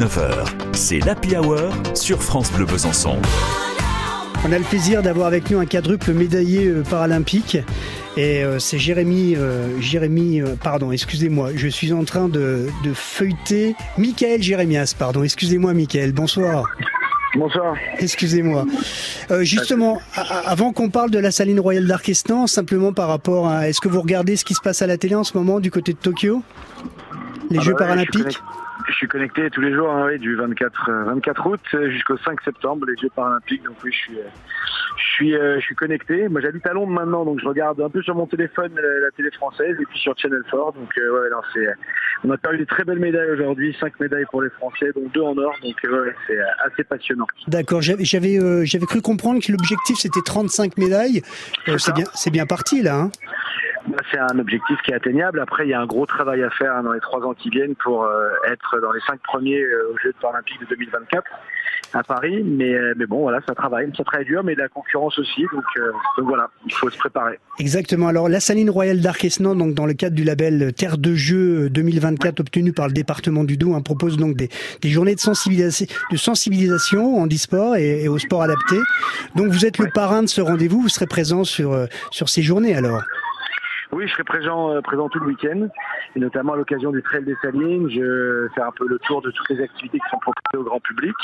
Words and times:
19h, 0.00 0.44
c'est 0.74 0.98
l'Happy 0.98 1.36
Hour 1.38 1.70
sur 1.94 2.22
France 2.22 2.52
Bleu 2.52 2.66
Besançon. 2.66 3.16
On 4.46 4.52
a 4.52 4.58
le 4.58 4.64
plaisir 4.64 5.02
d'avoir 5.02 5.26
avec 5.26 5.50
nous 5.50 5.58
un 5.58 5.64
quadruple 5.64 6.12
médaillé 6.12 6.66
euh, 6.66 6.82
paralympique. 6.82 7.56
Et 8.18 8.44
euh, 8.44 8.58
c'est 8.58 8.78
Jérémy, 8.78 9.36
euh, 9.36 9.80
Jérémy, 9.80 10.42
euh, 10.42 10.54
pardon, 10.62 10.92
excusez-moi, 10.92 11.52
je 11.56 11.68
suis 11.68 11.94
en 11.94 12.04
train 12.04 12.28
de, 12.28 12.66
de 12.84 12.92
feuilleter 12.92 13.74
Michael 13.96 14.42
Jérémias, 14.42 14.94
pardon, 14.98 15.22
excusez-moi 15.22 15.72
Michael, 15.72 16.12
bonsoir. 16.12 16.64
Bonsoir. 17.34 17.74
Excusez-moi. 17.98 18.66
Euh, 19.30 19.44
justement, 19.44 19.98
avant 20.44 20.74
qu'on 20.74 20.90
parle 20.90 21.10
de 21.10 21.18
la 21.18 21.30
saline 21.30 21.60
royale 21.60 21.86
d'Arquestan, 21.86 22.46
simplement 22.46 22.92
par 22.92 23.08
rapport 23.08 23.48
à, 23.48 23.66
est-ce 23.70 23.80
que 23.80 23.88
vous 23.88 24.02
regardez 24.02 24.36
ce 24.36 24.44
qui 24.44 24.52
se 24.52 24.60
passe 24.60 24.82
à 24.82 24.86
la 24.86 24.98
télé 24.98 25.14
en 25.14 25.24
ce 25.24 25.34
moment 25.38 25.58
du 25.58 25.70
côté 25.70 25.94
de 25.94 25.98
Tokyo? 25.98 26.42
Les 27.50 27.58
Ah 27.60 27.62
Jeux 27.62 27.72
bah 27.72 27.78
ouais, 27.78 27.84
paralympiques? 27.86 28.32
Je 28.32 28.38
je 28.88 28.92
suis 28.92 29.08
connecté 29.08 29.50
tous 29.50 29.60
les 29.60 29.72
jours, 29.72 29.90
hein, 29.90 30.06
oui, 30.06 30.18
du 30.18 30.36
24, 30.36 30.90
euh, 30.90 31.04
24 31.04 31.46
août 31.46 31.60
euh, 31.74 31.90
jusqu'au 31.90 32.16
5 32.18 32.40
septembre, 32.42 32.86
les 32.86 32.96
Jeux 32.96 33.10
paralympiques. 33.14 33.62
Donc 33.64 33.76
oui, 33.84 33.90
je 33.92 33.96
suis, 33.96 34.18
euh, 34.18 34.28
je 34.96 35.04
suis, 35.04 35.32
je 35.32 35.60
suis 35.60 35.74
connecté. 35.74 36.28
Moi, 36.28 36.40
j'habite 36.40 36.66
à 36.66 36.72
Londres 36.72 36.92
maintenant, 36.92 37.24
donc 37.24 37.40
je 37.40 37.46
regarde 37.46 37.80
un 37.80 37.90
peu 37.90 38.02
sur 38.02 38.14
mon 38.14 38.26
téléphone 38.26 38.72
la 38.74 39.10
télé 39.10 39.30
française 39.30 39.76
et 39.80 39.84
puis 39.84 39.98
sur 39.98 40.16
Channel 40.16 40.42
4. 40.50 40.72
Donc 40.72 40.90
ouais, 40.96 41.30
non, 41.30 41.40
c'est, 41.52 41.66
on 42.24 42.30
a 42.30 42.36
perdu 42.36 42.58
des 42.58 42.66
très 42.66 42.84
belles 42.84 42.98
médailles 42.98 43.30
aujourd'hui, 43.30 43.76
cinq 43.78 43.98
médailles 44.00 44.24
pour 44.30 44.42
les 44.42 44.50
Français, 44.50 44.92
donc 44.94 45.12
deux 45.12 45.20
en 45.20 45.36
or. 45.38 45.54
Donc 45.62 45.76
ouais, 45.84 46.14
c'est 46.26 46.38
assez 46.64 46.84
passionnant. 46.84 47.26
D'accord, 47.48 47.82
j'avais 47.82 48.04
j'avais 48.04 48.38
euh, 48.38 48.64
j'avais 48.64 48.86
cru 48.86 49.00
comprendre 49.00 49.42
que 49.44 49.52
l'objectif 49.52 49.96
c'était 49.96 50.20
35 50.24 50.76
médailles. 50.78 51.22
C'est 51.78 51.94
bien 51.94 52.06
c'est 52.14 52.30
bien 52.30 52.46
parti 52.46 52.82
là. 52.82 52.96
Hein 52.96 53.10
C'est 54.10 54.18
un 54.18 54.38
objectif 54.38 54.80
qui 54.82 54.92
est 54.92 54.94
atteignable. 54.94 55.40
Après, 55.40 55.66
il 55.66 55.70
y 55.70 55.74
a 55.74 55.80
un 55.80 55.86
gros 55.86 56.06
travail 56.06 56.42
à 56.42 56.50
faire 56.50 56.74
hein, 56.74 56.82
dans 56.82 56.92
les 56.92 57.00
trois 57.00 57.20
ans 57.24 57.34
qui 57.34 57.50
viennent 57.50 57.74
pour 57.76 58.04
euh, 58.04 58.30
être 58.48 58.80
dans 58.80 58.92
les 58.92 59.00
cinq 59.00 59.20
premiers 59.22 59.62
euh, 59.62 59.92
aux 59.92 59.98
Jeux 59.98 60.14
paralympiques 60.20 60.60
de 60.60 60.66
2024 60.66 61.24
à 61.92 62.02
Paris. 62.02 62.42
Mais, 62.44 62.74
euh, 62.74 62.94
mais 62.96 63.06
bon, 63.06 63.20
voilà, 63.20 63.40
ça 63.46 63.54
travaille. 63.54 63.90
Ça 63.96 64.04
travaille 64.04 64.26
dur, 64.26 64.42
mais 64.44 64.54
de 64.54 64.60
la 64.60 64.68
concurrence 64.68 65.18
aussi. 65.18 65.42
Donc, 65.52 65.64
euh, 65.78 65.92
donc 66.18 66.26
voilà, 66.26 66.48
il 66.66 66.72
faut 66.72 66.90
se 66.90 66.98
préparer. 66.98 67.38
Exactement. 67.58 68.08
Alors 68.08 68.28
la 68.28 68.40
saline 68.40 68.70
royale 68.70 69.00
d'Arquesnan, 69.00 69.54
donc 69.54 69.74
dans 69.74 69.86
le 69.86 69.94
cadre 69.94 70.14
du 70.14 70.24
label 70.24 70.72
Terre 70.74 70.98
de 70.98 71.14
Jeux 71.14 71.70
2024 71.70 72.40
obtenu 72.40 72.72
par 72.72 72.88
le 72.88 72.92
département 72.92 73.44
du 73.44 73.56
Doubs, 73.56 73.74
hein, 73.74 73.82
propose 73.82 74.16
donc 74.16 74.36
des, 74.36 74.48
des 74.82 74.88
journées 74.88 75.14
de 75.14 75.20
sensibilisation, 75.20 75.86
de 76.10 76.16
sensibilisation 76.16 77.18
en 77.18 77.26
e-sport 77.26 77.76
et, 77.76 78.04
et 78.04 78.08
au 78.08 78.18
sport 78.18 78.42
adapté. 78.42 78.76
Donc 79.34 79.48
vous 79.48 79.64
êtes 79.64 79.78
le 79.78 79.88
parrain 79.92 80.22
de 80.22 80.28
ce 80.28 80.40
rendez-vous. 80.40 80.82
Vous 80.82 80.88
serez 80.88 81.06
présent 81.06 81.44
sur 81.44 81.86
sur 82.10 82.28
ces 82.28 82.42
journées 82.42 82.74
alors. 82.74 83.02
Oui, 83.92 84.06
je 84.08 84.12
serai 84.12 84.24
présent, 84.24 84.72
euh, 84.72 84.80
présent 84.80 85.08
tout 85.08 85.20
le 85.20 85.26
week-end, 85.26 85.68
et 86.16 86.18
notamment 86.18 86.54
à 86.54 86.56
l'occasion 86.56 86.90
du 86.90 87.02
Trail 87.02 87.24
des 87.24 87.36
Salines. 87.42 87.88
Je 87.88 88.48
fais 88.54 88.60
un 88.60 88.72
peu 88.72 88.86
le 88.88 88.98
tour 88.98 89.22
de 89.22 89.30
toutes 89.30 89.48
les 89.50 89.62
activités 89.62 89.98
qui 89.98 90.10
sont 90.10 90.18
proposées 90.18 90.58
au 90.58 90.64
grand 90.64 90.80
public, 90.80 91.14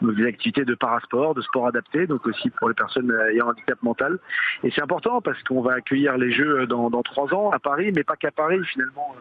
donc 0.00 0.14
des 0.14 0.26
activités 0.26 0.64
de 0.64 0.74
parasport, 0.74 1.34
de 1.34 1.42
sport 1.42 1.66
adapté, 1.66 2.06
donc 2.06 2.26
aussi 2.26 2.50
pour 2.50 2.68
les 2.68 2.74
personnes 2.74 3.10
euh, 3.10 3.32
ayant 3.32 3.46
un 3.46 3.50
handicap 3.50 3.82
mental. 3.82 4.18
Et 4.64 4.70
c'est 4.70 4.82
important 4.82 5.20
parce 5.20 5.42
qu'on 5.42 5.60
va 5.60 5.74
accueillir 5.74 6.16
les 6.16 6.32
Jeux 6.32 6.60
euh, 6.60 6.66
dans, 6.66 6.88
dans 6.88 7.02
trois 7.02 7.32
ans 7.34 7.50
à 7.50 7.58
Paris, 7.58 7.92
mais 7.94 8.02
pas 8.02 8.16
qu'à 8.16 8.30
Paris 8.30 8.64
finalement. 8.64 9.14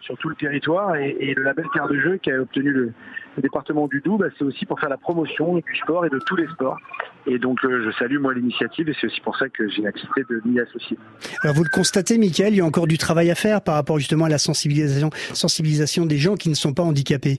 Sur 0.00 0.16
tout 0.18 0.28
le 0.28 0.34
territoire 0.34 0.96
et, 0.96 1.34
le 1.36 1.42
label 1.42 1.66
Terre 1.72 1.88
de 1.88 1.98
Jeux 1.98 2.16
qui 2.18 2.30
a 2.30 2.40
obtenu 2.40 2.70
le, 2.70 2.92
département 3.38 3.86
du 3.86 4.00
Doubs, 4.00 4.18
bah, 4.18 4.26
c'est 4.36 4.44
aussi 4.44 4.66
pour 4.66 4.80
faire 4.80 4.88
la 4.88 4.96
promotion 4.96 5.54
du 5.54 5.76
sport 5.80 6.04
et 6.04 6.10
de 6.10 6.18
tous 6.26 6.34
les 6.34 6.48
sports. 6.48 6.76
Et 7.26 7.38
donc 7.38 7.64
euh, 7.64 7.84
je 7.84 7.96
salue 7.96 8.18
moi 8.18 8.34
l'initiative 8.34 8.88
et 8.88 8.94
c'est 9.00 9.06
aussi 9.06 9.20
pour 9.20 9.36
ça 9.36 9.48
que 9.48 9.68
j'ai 9.68 9.86
accepté 9.86 10.22
de 10.28 10.42
m'y 10.44 10.58
associer. 10.58 10.98
Alors 11.44 11.54
vous 11.54 11.62
le 11.62 11.70
constatez, 11.70 12.18
Michael, 12.18 12.54
il 12.54 12.56
y 12.56 12.60
a 12.60 12.64
encore 12.64 12.88
du 12.88 12.98
travail 12.98 13.30
à 13.30 13.36
faire 13.36 13.60
par 13.60 13.74
rapport 13.74 13.98
justement 13.98 14.24
à 14.24 14.28
la 14.28 14.38
sensibilisation 14.38 16.06
des 16.06 16.18
gens 16.18 16.34
qui 16.34 16.48
ne 16.48 16.54
sont 16.54 16.74
pas 16.74 16.82
handicapés. 16.82 17.38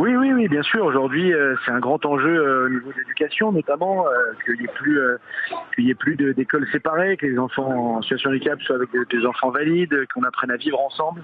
Oui, 0.00 0.16
oui, 0.16 0.32
oui, 0.32 0.48
bien 0.48 0.62
sûr. 0.62 0.82
Aujourd'hui, 0.86 1.30
euh, 1.30 1.54
c'est 1.62 1.72
un 1.72 1.78
grand 1.78 2.02
enjeu 2.06 2.34
euh, 2.34 2.64
au 2.64 2.68
niveau 2.70 2.90
de 2.90 2.96
l'éducation, 3.00 3.52
notamment 3.52 4.06
euh, 4.06 4.10
qu'il 4.42 4.54
n'y 4.54 4.64
ait 4.64 4.74
plus, 4.74 4.98
qu'il 5.74 5.90
ait 5.90 5.94
plus 5.94 6.16
d'écoles 6.16 6.66
séparées, 6.72 7.18
que 7.18 7.26
les 7.26 7.38
enfants 7.38 7.96
en 7.96 8.00
situation 8.00 8.30
de 8.30 8.36
handicap 8.36 8.62
soient 8.62 8.76
avec 8.76 8.88
des, 9.10 9.26
enfants 9.26 9.50
valides, 9.50 9.94
qu'on 10.14 10.22
apprenne 10.22 10.52
à 10.52 10.56
vivre 10.56 10.80
ensemble, 10.80 11.22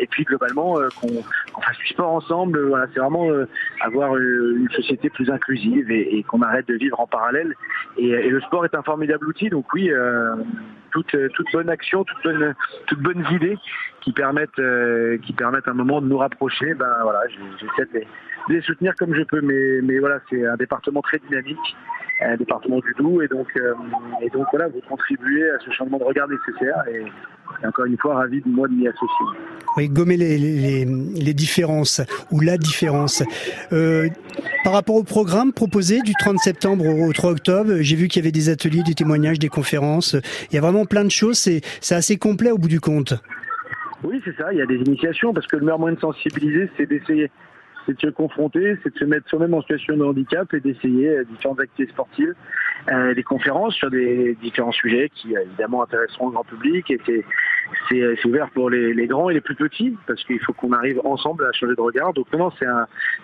et 0.00 0.06
puis 0.06 0.24
globalement 0.24 0.76
qu'on 0.98 1.60
fasse 1.60 1.76
du 1.76 1.86
sport 1.88 2.10
ensemble. 2.10 2.58
Voilà, 2.68 2.86
c'est 2.94 3.00
vraiment 3.00 3.28
avoir 3.82 4.16
une 4.16 4.70
société 4.70 5.10
plus 5.10 5.30
inclusive 5.30 5.90
et, 5.90 6.22
qu'on 6.22 6.40
arrête 6.40 6.66
de 6.66 6.76
vivre 6.76 6.98
en 7.00 7.06
parallèle. 7.06 7.54
Et, 7.98 8.30
le 8.30 8.40
sport 8.40 8.64
est 8.64 8.74
un 8.74 8.82
formidable 8.82 9.28
outil. 9.28 9.50
Donc 9.50 9.66
oui, 9.74 9.92
toute, 10.90 11.14
toute 11.34 11.46
bonne 11.52 11.70
action, 11.70 12.04
toute 12.04 12.22
bonne, 12.22 12.54
toute 12.86 13.00
qui 14.00 14.12
permettent, 14.12 14.58
euh, 14.58 15.18
qui 15.18 15.32
permettent 15.32 15.68
un 15.68 15.74
moment 15.74 16.00
de 16.00 16.06
nous 16.06 16.18
rapprocher. 16.18 16.74
Ben 16.74 16.92
voilà, 17.02 17.20
j'essaie 17.28 17.88
de 17.92 18.04
les 18.48 18.60
soutenir 18.62 18.94
comme 18.96 19.14
je 19.14 19.22
peux. 19.22 19.40
Mais, 19.40 19.80
mais 19.82 19.98
voilà, 19.98 20.20
c'est 20.30 20.46
un 20.46 20.56
département 20.56 21.02
très 21.02 21.18
dynamique, 21.18 21.76
un 22.20 22.36
département 22.36 22.78
du 22.80 22.94
Doubs, 22.98 23.22
et 23.22 23.28
donc, 23.28 23.48
euh, 23.56 23.74
et 24.22 24.30
donc 24.30 24.46
voilà, 24.50 24.68
vous 24.68 24.80
contribuez 24.88 25.50
à 25.50 25.58
ce 25.60 25.70
changement 25.70 25.98
de 25.98 26.04
regard 26.04 26.28
nécessaire. 26.28 26.82
Et, 26.90 27.04
et 27.62 27.66
encore 27.66 27.86
une 27.86 27.98
fois, 27.98 28.16
ravi 28.16 28.40
de 28.40 28.48
moi 28.48 28.68
de 28.68 28.74
m'y 28.74 28.88
associer. 28.88 29.26
Oui, 29.78 29.88
gommer 29.88 30.16
les, 30.16 31.34
différences 31.34 32.00
ou 32.32 32.40
la 32.40 32.58
différence. 32.58 33.22
Euh, 33.72 34.08
par 34.64 34.72
rapport 34.72 34.96
au 34.96 35.04
programme 35.04 35.52
proposé 35.52 36.00
du 36.00 36.14
30 36.18 36.40
septembre 36.40 36.84
au 36.84 37.12
3 37.12 37.30
octobre, 37.30 37.76
j'ai 37.78 37.94
vu 37.94 38.08
qu'il 38.08 38.20
y 38.20 38.24
avait 38.24 38.32
des 38.32 38.48
ateliers, 38.48 38.82
des 38.82 38.94
témoignages, 38.94 39.38
des 39.38 39.48
conférences. 39.48 40.16
Il 40.50 40.56
y 40.56 40.58
a 40.58 40.60
vraiment 40.60 40.84
plein 40.84 41.04
de 41.04 41.12
choses. 41.12 41.38
C'est 41.38 41.94
assez 41.94 42.16
complet 42.16 42.50
au 42.50 42.58
bout 42.58 42.66
du 42.66 42.80
compte. 42.80 43.14
Oui, 44.02 44.20
c'est 44.24 44.34
ça. 44.36 44.52
Il 44.52 44.58
y 44.58 44.62
a 44.62 44.66
des 44.66 44.78
initiations 44.78 45.32
parce 45.32 45.46
que 45.46 45.54
le 45.54 45.62
meilleur 45.62 45.78
moyen 45.78 45.94
de 45.94 46.00
sensibiliser, 46.00 46.68
c'est 46.76 46.86
d'essayer, 46.86 47.30
c'est 47.86 47.94
de 47.94 48.00
se 48.00 48.08
confronter, 48.08 48.76
c'est 48.82 48.92
de 48.92 48.98
se 48.98 49.04
mettre 49.04 49.28
soi-même 49.28 49.54
en 49.54 49.60
situation 49.60 49.96
de 49.96 50.02
handicap 50.02 50.52
et 50.54 50.60
d'essayer 50.60 51.08
euh, 51.08 51.24
différentes 51.24 51.60
activités 51.60 51.92
sportives, 51.92 52.34
euh, 52.90 53.14
des 53.14 53.22
conférences 53.22 53.76
sur 53.76 53.90
des 53.90 54.36
différents 54.42 54.72
sujets 54.72 55.08
qui 55.14 55.34
évidemment 55.34 55.84
intéresseront 55.84 56.26
le 56.26 56.32
grand 56.32 56.44
public 56.44 56.90
et 56.90 56.98
c'est 57.06 57.24
c'est 57.88 58.00
euh, 58.00 58.14
c'est 58.20 58.28
ouvert 58.28 58.48
pour 58.50 58.70
les, 58.70 58.94
les 58.94 59.06
grands 59.06 59.30
et 59.30 59.34
les 59.34 59.40
plus 59.40 59.54
petits 59.54 59.96
parce 60.06 60.22
qu'il 60.24 60.40
faut 60.40 60.52
qu'on 60.52 60.72
arrive 60.72 61.00
ensemble 61.04 61.44
à 61.44 61.52
changer 61.52 61.74
de 61.74 61.80
regard. 61.80 62.12
Donc 62.12 62.26
maintenant, 62.32 62.52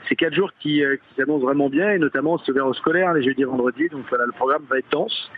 c'est 0.08 0.16
quatre 0.16 0.34
jours 0.34 0.50
qui, 0.60 0.84
euh, 0.84 0.96
qui 0.96 1.14
s'annoncent 1.20 1.44
vraiment 1.44 1.68
bien 1.68 1.90
et 1.90 1.98
notamment 1.98 2.38
c'est 2.38 2.52
ouvert 2.52 2.66
aux 2.66 2.74
scolaires 2.74 3.12
les 3.14 3.22
jeudis 3.22 3.42
et 3.42 3.44
vendredis. 3.44 3.88
Donc 3.88 4.04
voilà, 4.08 4.26
le 4.26 4.32
programme 4.32 4.62
va 4.70 4.78
être 4.78 4.90
dense 4.90 5.30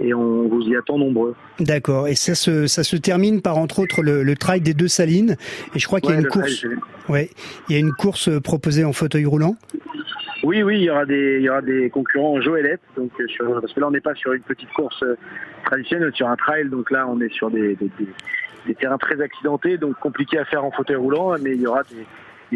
et 0.00 0.14
on 0.14 0.48
vous 0.48 0.62
y 0.62 0.76
attend 0.76 0.98
nombreux. 0.98 1.34
D'accord. 1.60 2.08
Et 2.08 2.14
ça 2.14 2.34
se, 2.34 2.66
ça 2.66 2.82
se 2.82 2.96
termine 2.96 3.42
par 3.42 3.58
entre 3.58 3.78
autres 3.80 4.02
le, 4.02 4.22
le 4.22 4.36
trail 4.36 4.60
des 4.60 4.74
deux 4.74 4.88
salines. 4.88 5.36
Et 5.74 5.78
je 5.78 5.86
crois 5.86 6.00
qu'il 6.00 6.10
y 6.10 6.14
a 6.14 6.16
Ouais, 6.16 6.22
une 6.22 6.28
trail, 6.28 6.42
course. 6.42 6.66
Ouais, 7.08 7.30
il 7.68 7.72
y 7.74 7.76
a 7.76 7.80
une 7.80 7.92
course 7.92 8.28
euh, 8.28 8.40
proposée 8.40 8.84
en 8.84 8.92
fauteuil 8.92 9.26
roulant. 9.26 9.56
Oui, 10.44 10.60
oui, 10.64 10.78
il 10.78 10.82
y 10.84 10.90
aura 10.90 11.06
des, 11.06 11.36
il 11.38 11.42
y 11.42 11.48
aura 11.48 11.62
des 11.62 11.88
concurrents 11.88 12.32
en 12.32 12.40
Joëlette, 12.40 12.80
donc 12.96 13.12
sur, 13.28 13.60
parce 13.60 13.72
que 13.72 13.78
là 13.78 13.86
on 13.86 13.92
n'est 13.92 14.00
pas 14.00 14.14
sur 14.16 14.32
une 14.32 14.42
petite 14.42 14.72
course 14.72 15.04
traditionnelle, 15.66 16.10
sur 16.14 16.26
un 16.26 16.34
trail, 16.34 16.68
donc 16.68 16.90
là 16.90 17.06
on 17.08 17.20
est 17.20 17.32
sur 17.32 17.48
des, 17.48 17.76
des, 17.76 17.88
des- 17.96 18.08
des 18.66 18.74
terrains 18.74 18.98
très 18.98 19.20
accidentés, 19.20 19.78
donc 19.78 19.98
compliqués 19.98 20.38
à 20.38 20.44
faire 20.44 20.64
en 20.64 20.70
fauteuil 20.70 20.96
roulant, 20.96 21.34
mais 21.40 21.52
il 21.52 21.60
y 21.60 21.66
aura 21.66 21.82
des, 21.84 22.06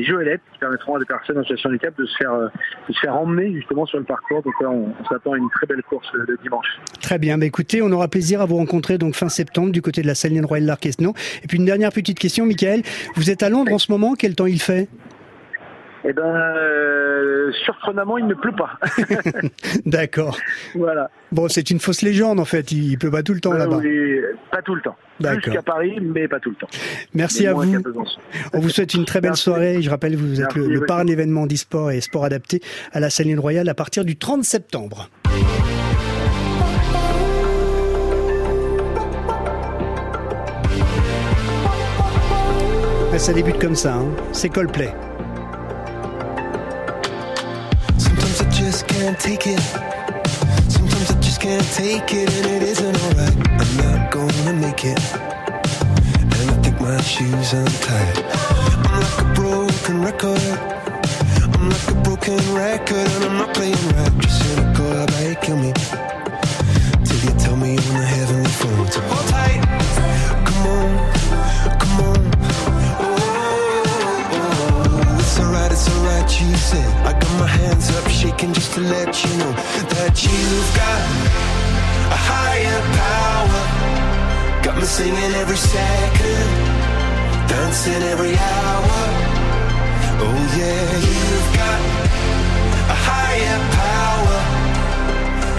Joëlettes 0.02 0.42
qui 0.52 0.58
permettront 0.58 0.96
à 0.96 0.98
des 0.98 1.06
personnes 1.06 1.38
en 1.38 1.42
situation 1.42 1.70
de 1.70 1.74
handicap 1.76 1.96
de 1.98 2.04
se 2.04 2.16
faire, 2.18 2.32
euh, 2.34 2.48
de 2.86 2.92
se 2.92 3.00
faire 3.00 3.16
emmener 3.16 3.54
justement 3.54 3.86
sur 3.86 3.96
le 3.96 4.04
parcours. 4.04 4.42
Donc 4.42 4.52
là 4.60 4.68
on, 4.68 4.92
s'attend 5.08 5.32
à 5.32 5.38
une 5.38 5.48
très 5.48 5.66
belle 5.66 5.82
course 5.84 6.06
euh, 6.14 6.26
de 6.26 6.36
dimanche. 6.42 6.66
Très 7.00 7.18
bien. 7.18 7.38
Bah, 7.38 7.46
écoutez, 7.46 7.80
on 7.80 7.90
aura 7.90 8.06
plaisir 8.06 8.42
à 8.42 8.44
vous 8.44 8.56
rencontrer 8.56 8.98
donc 8.98 9.14
fin 9.14 9.30
septembre 9.30 9.72
du 9.72 9.80
côté 9.80 10.02
de 10.02 10.06
la 10.06 10.14
saline 10.14 10.44
royale 10.44 10.66
d'Arquesnan. 10.66 11.14
Et 11.42 11.46
puis 11.46 11.56
une 11.56 11.64
dernière 11.64 11.92
petite 11.92 12.18
question, 12.18 12.44
Michael. 12.44 12.82
Vous 13.14 13.30
êtes 13.30 13.42
à 13.42 13.48
Londres 13.48 13.72
en 13.72 13.78
ce 13.78 13.90
moment. 13.90 14.16
Quel 14.18 14.34
temps 14.34 14.44
il 14.44 14.60
fait? 14.60 14.88
Eh 16.08 16.12
ben, 16.12 16.22
euh, 16.22 17.50
surprenamment, 17.64 18.16
il 18.16 18.26
ne 18.28 18.34
pleut 18.34 18.54
pas. 18.54 18.78
D'accord. 19.86 20.38
voilà. 20.74 21.10
Bon, 21.32 21.48
c'est 21.48 21.70
une 21.70 21.80
fausse 21.80 22.02
légende 22.02 22.38
en 22.38 22.44
fait. 22.44 22.70
Il, 22.70 22.96
pleut 22.96 23.10
pas 23.10 23.22
tout 23.24 23.34
le 23.34 23.40
temps 23.40 23.52
Euh, 23.54 23.58
là-bas. 23.58 23.78
oui, 23.78 24.20
pas 24.52 24.62
tout 24.62 24.74
le 24.76 24.80
temps. 24.82 24.96
Plus 25.20 25.40
qu'à 25.50 25.62
Paris, 25.62 25.98
mais 26.00 26.28
pas 26.28 26.38
tout 26.38 26.50
le 26.50 26.56
temps. 26.56 26.68
Merci 27.14 27.46
à 27.46 27.54
vous. 27.54 27.74
On 28.52 28.60
vous 28.60 28.68
souhaite 28.68 28.94
une 28.94 29.04
très 29.04 29.20
belle 29.20 29.30
Merci. 29.30 29.42
soirée. 29.44 29.82
Je 29.82 29.90
rappelle, 29.90 30.14
vous 30.14 30.40
êtes 30.40 30.54
Merci, 30.54 30.58
le, 30.58 30.74
le 30.80 30.86
parrain 30.86 31.04
d'événements 31.04 31.46
d'e-sport 31.46 31.90
et 31.90 32.00
sport 32.00 32.24
adapté 32.24 32.60
à 32.92 33.00
la 33.00 33.10
Saline 33.10 33.40
Royale 33.40 33.68
à 33.68 33.74
partir 33.74 34.04
du 34.04 34.16
30 34.16 34.44
septembre. 34.44 35.08
Ouais, 43.12 43.18
ça 43.18 43.32
débute 43.32 43.58
comme 43.58 43.74
ça, 43.76 43.94
hein. 43.94 44.06
c'est 44.32 44.48
Coldplay. 44.48 44.90
Can't 49.06 49.20
take 49.20 49.46
it. 49.46 49.60
Sometimes 50.68 51.10
I 51.12 51.20
just 51.20 51.40
can't 51.40 51.64
take 51.74 52.12
it, 52.12 52.28
and 52.28 52.46
it 52.56 52.62
isn't 52.64 52.96
alright. 53.04 53.36
I'm 53.60 53.72
not 53.76 54.10
gonna 54.10 54.52
make 54.54 54.84
it. 54.84 54.98
And 56.34 56.50
I 56.50 56.56
think 56.60 56.80
my 56.80 57.00
shoes 57.02 57.52
untied. 57.52 58.18
I'm 58.90 59.00
like 59.04 59.18
a 59.22 59.28
broken 59.40 60.02
record. 60.02 60.42
I'm 61.54 61.68
like 61.70 61.88
a 61.88 61.94
broken 62.02 62.40
record, 62.52 63.08
and 63.14 63.24
I'm 63.26 63.36
not 63.38 63.54
playing 63.54 63.78
right. 63.94 64.12
Just 64.22 64.42
cynical, 64.42 64.90
about 64.90 65.22
you 65.22 65.36
kill 65.36 65.56
me? 65.56 65.72
Till 67.06 67.20
you 67.26 67.32
tell 67.38 67.56
me 67.56 67.78
on 67.78 67.94
the 68.02 68.08
heavenly 68.16 68.50
phone 68.60 68.86
to 68.88 69.00
hold 69.02 69.28
tight. 69.28 69.62
Come 70.48 70.66
on, 70.74 70.90
come 71.78 72.00
on. 72.10 72.20
Oh, 72.98 73.06
oh, 73.06 73.86
oh, 74.32 74.50
oh. 74.98 75.18
it's 75.20 75.38
alright, 75.38 75.70
it's 75.70 75.88
alright. 75.94 76.40
you 76.40 76.56
said. 76.56 76.90
I 77.06 77.12
got 77.12 77.32
my 77.38 77.46
hands 77.46 77.88
up 77.90 78.05
shaking 78.26 78.52
just 78.52 78.72
to 78.74 78.80
let 78.80 79.24
you 79.24 79.30
know 79.38 79.52
that 79.94 80.14
you've 80.24 80.70
got 80.82 81.02
a 82.10 82.18
higher 82.30 82.80
power. 83.02 83.64
Got 84.64 84.76
me 84.78 84.84
singing 84.84 85.34
every 85.42 85.56
second, 85.56 86.48
dancing 87.48 88.02
every 88.12 88.34
hour. 88.36 88.98
Oh 90.24 90.38
yeah, 90.58 90.88
you've 91.08 91.50
got 91.60 91.80
a 92.94 92.96
higher 93.10 93.58
power, 93.82 94.38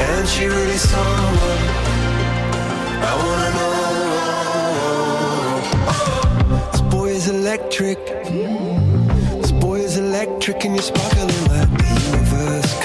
and 0.09 0.23
she 0.27 0.43
really 0.45 0.79
someone 0.93 1.61
I 3.09 3.13
wanna 3.23 3.49
know. 3.57 3.77
This 6.71 6.81
boy 6.81 7.09
is 7.19 7.27
electric. 7.29 7.99
This 9.41 9.51
boy 9.53 9.79
is 9.79 9.95
electric, 9.97 10.65
and 10.65 10.75
you're 10.75 10.83
sparkling 10.83 11.46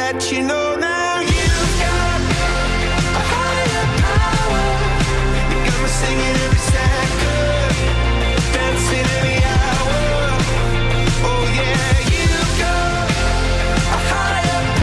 let 0.00 0.32
you 0.32 0.40
know 0.40 0.59